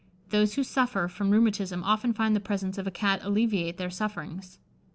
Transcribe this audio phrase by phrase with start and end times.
[0.29, 4.57] Those who suffer from rheumatism often find the presence of a Cat alleviate their sufferings.